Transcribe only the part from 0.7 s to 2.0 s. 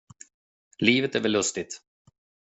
Livet är väl lustigt?